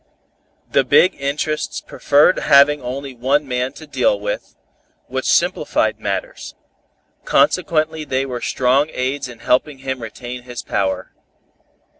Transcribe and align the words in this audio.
The 0.71 0.83
big 0.83 1.15
interests 1.21 1.79
preferred 1.79 2.39
having 2.39 2.81
only 2.81 3.13
one 3.13 3.47
man 3.47 3.71
to 3.73 3.85
deal 3.85 4.19
with, 4.19 4.55
which 5.05 5.25
simplified 5.27 5.99
matters; 5.99 6.55
consequently 7.23 8.03
they 8.03 8.25
were 8.25 8.41
strong 8.41 8.89
aids 8.93 9.27
in 9.29 9.37
helping 9.41 9.77
him 9.77 10.01
retain 10.01 10.41
his 10.41 10.63
power. 10.63 11.13